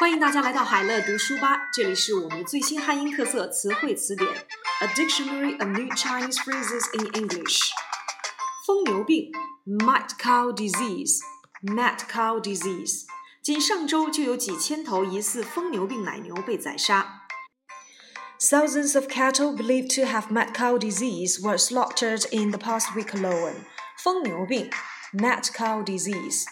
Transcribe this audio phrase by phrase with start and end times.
[0.00, 4.30] 欢迎大家来到海乐读书吧，这里是我们的最新汉英特色词汇词典，
[4.80, 7.60] A Dictionary of New Chinese Phrases in English。
[8.66, 9.32] 疯牛病，
[9.64, 13.04] Mad Cow Disease，Mad Cow Disease。
[13.42, 17.22] 仅上周就有几千头疑似疯牛病奶牛被宰杀。
[18.38, 23.54] Thousands of cattle believed to have mad cow disease were slaughtered in the past week alone.
[23.96, 24.68] 疯牛病，
[25.14, 26.44] mad cow disease。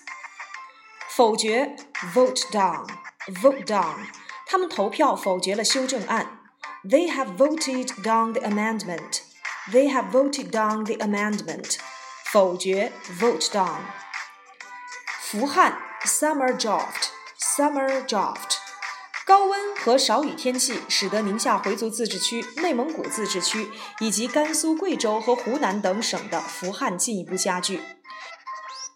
[1.10, 1.76] 否决，
[2.14, 2.86] vote down。
[3.33, 4.07] Vote down，
[4.45, 6.39] 他们投票否决了修正案。
[6.83, 9.21] They have voted down the amendment.
[9.71, 11.77] They have voted down the amendment.
[12.31, 13.81] 否决，vote down。
[15.21, 17.09] 伏旱，summer drought.
[17.39, 18.57] Summer drought.
[19.25, 23.69] 高温和少雨天气使得宁夏回族自治区、内蒙古自治区
[23.99, 27.98] 以及甘肃、贵州和湖南等省的伏旱进一步加剧。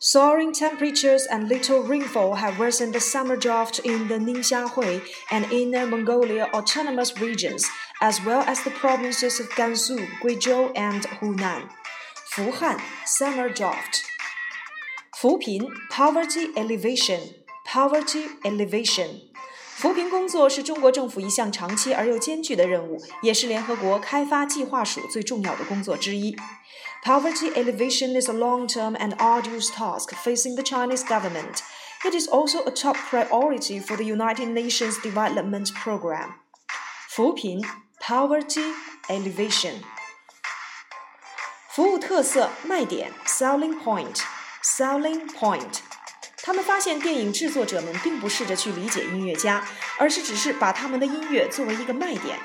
[0.06, 5.00] Soaring temperatures and little rainfall have worsened the summer drought in the Ningxia Hui
[5.32, 7.66] and Inner Mongolia autonomous regions,
[8.02, 11.70] as well as the provinces of Gansu, Guizhou, and Hunan.
[12.36, 14.04] Fuhan, summer drought.
[15.16, 17.22] Fupin, poverty alleviation.
[17.66, 19.22] Poverty alleviation.
[19.83, 26.37] 扶贫工作是中国政府一项长期而又艰巨的任务，也是联合国开发计划署最重要的工作之一。
[27.05, 31.61] Poverty elevation is a long-term and arduous task facing the Chinese government.
[32.05, 36.35] It is also a top priority for the United Nations Development Program.
[37.09, 37.65] 扶贫
[38.01, 38.75] poverty
[39.09, 39.75] elevation.
[41.71, 44.23] 服务特色卖点 selling point
[44.63, 45.79] selling point.
[46.43, 49.67] 他们发现电影制作者们并不试着去理解音乐家，
[49.99, 52.39] 而是只是把他们的音乐作为一个卖点。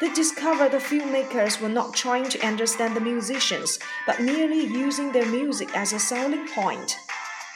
[0.00, 5.24] they discovered the filmmakers were not trying to understand the musicians, but merely using their
[5.24, 6.96] music as a selling point.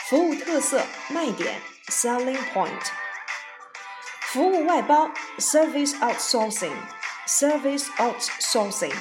[0.09, 2.93] 服务特色卖点 selling point.
[4.23, 6.77] 服务外包 service outsourcing
[7.27, 8.95] service outsourcing.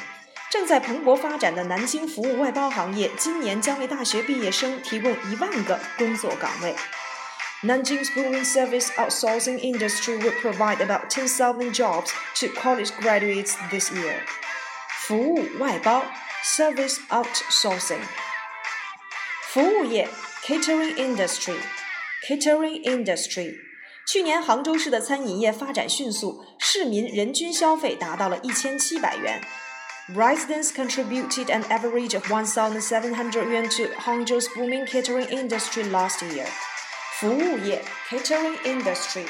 [0.52, 6.76] 正在蓬勃发展的南京服务外包行业，今年将为大学毕业生提供一万个工作岗位。
[7.62, 14.16] Nanjing's booming service outsourcing industry will provide about 10,000 jobs to college graduates this year.
[15.06, 16.04] 服务外包
[16.44, 18.02] service outsourcing.
[19.48, 20.06] 服务业
[20.44, 21.56] catering industry
[22.28, 23.54] catering industry.
[24.06, 29.40] 去年杭州市的餐饮业发展迅速，市民人均消费达到了一千七百元。
[30.15, 36.45] Residents contributed an average of 1,700 yuan to Hangzhou's booming catering industry last year.
[37.19, 39.25] 服务业 （catering industry）。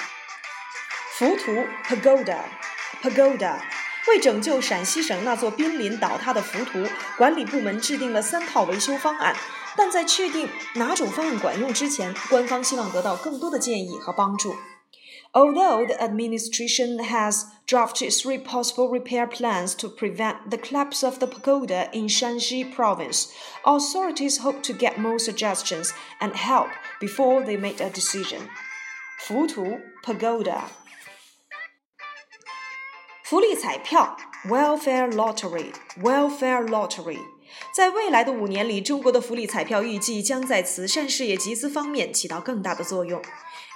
[1.18, 3.60] 浮屠 （pagoda）。pagoda
[4.08, 9.36] 为拯救陕西省那座濒临倒塌的浮屠，管理部门制定了三套维修方案。
[9.76, 14.56] 但在确定哪种方案管用之前，官方希望得到更多的建议和帮助。
[15.34, 21.28] Although the administration has drafted three possible repair plans to prevent the collapse of the
[21.28, 23.34] pagoda in Shanxi province,
[23.66, 26.70] authorities hope to get more suggestions and help
[27.00, 28.50] before they make a decision.
[29.20, 30.62] 浮屠 pagoda
[33.24, 37.20] 福利彩票 welfare lottery welfare lottery
[37.74, 43.22] 在未来的五年里，中国的福利彩票预计将在慈善事业集资方面起到更大的作用。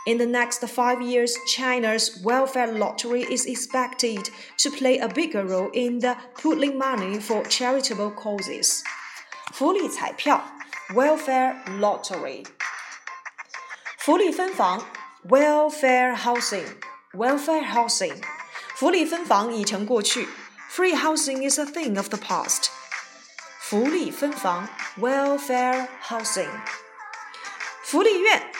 [0.08, 5.70] in the next five years, China's welfare lottery is expected to play a bigger role
[5.74, 8.82] in the pooling money for charitable causes.
[9.54, 10.44] 福利彩票
[10.96, 12.46] welfare lottery
[14.00, 14.88] 福利分房
[15.30, 16.66] welfare housing
[17.14, 18.16] welfare housing
[18.76, 20.28] 福利分房已成过去
[20.72, 22.70] free housing is a thing of the past
[23.66, 24.68] 福利分房
[25.00, 26.50] welfare housing
[27.84, 28.52] 福利院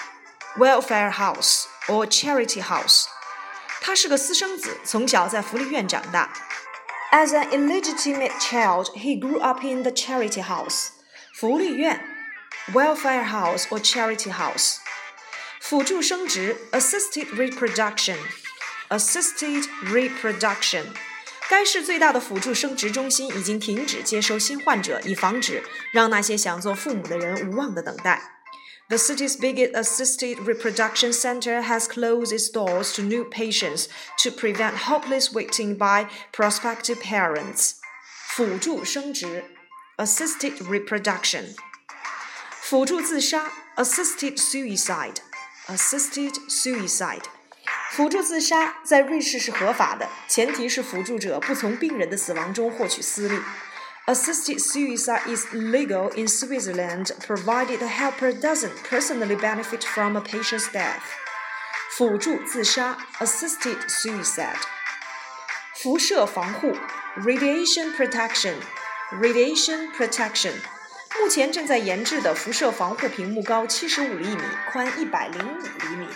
[0.58, 3.06] welfare house or charity house。
[3.82, 6.32] 他是个私生子，从小在福利院长大。
[7.12, 10.90] As an illegitimate child, he grew up in the charity house.
[11.34, 12.06] 福利院
[12.74, 14.78] welfare house or charity house。
[15.60, 18.18] 辅助生殖 assisted reproduction
[18.90, 20.86] assisted reproduction。
[21.50, 28.42] 该市最大的辅助生殖中心已经停止接收新患者，以防止让那些想做父母的人无望的等待。
[28.92, 33.88] the city's biggest assisted reproduction center has closed its doors to new patients
[34.18, 37.76] to prevent hopeless waiting by prospective parents.
[38.36, 39.46] 辅助生殖
[39.96, 41.56] assisted reproduction
[42.60, 45.20] 辅助自杀 assisted suicide
[45.68, 47.24] assisted suicide
[47.97, 53.41] 辅助自杀在瑞士是合法的，前提是辅助者不从病人的死亡中获取私利。
[54.05, 61.01] Assisted suicide is legal in Switzerland provided the helper doesn't personally benefit from a patient's death.
[61.97, 64.59] 辅助自杀 （assisted suicide）。
[65.77, 66.77] 辐射防护
[67.23, 70.53] （radiation protection），radiation protection。
[71.19, 76.09] 目前正在研制的辐射防护屏幕高七十五厘米，宽一百零五厘米。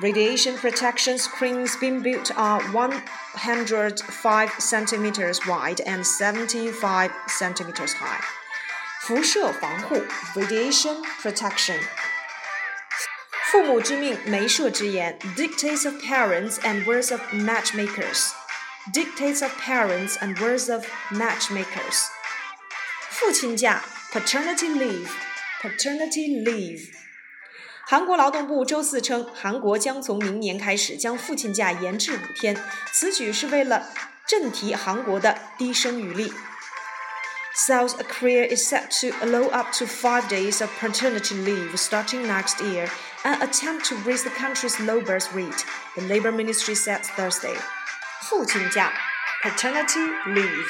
[0.00, 8.20] Radiation protection screens being built are 105 centimeters wide and 75 centimeters high.
[9.00, 10.04] 辐射防护
[10.34, 11.80] radiation protection.
[13.50, 18.32] 父母之命，媒妁之言 dictates of parents and words of matchmakers.
[18.92, 22.08] Dictates of parents and words of matchmakers.
[23.10, 25.08] 父亲假 paternity leave.
[25.62, 26.90] Paternity leave.
[27.86, 32.56] 韩国劳动部周四称，韩国将从明年开始将父亲假延至五天，
[32.92, 33.88] 此举是为了
[34.26, 36.32] 振提韩国的低生育率。
[37.54, 42.88] South Korea is set to allow up to five days of paternity leave starting next year,
[43.22, 47.56] an attempt to raise the country's low birth rate, the Labor Ministry said Thursday.
[48.28, 48.92] 父亲假
[49.42, 50.66] paternity leave.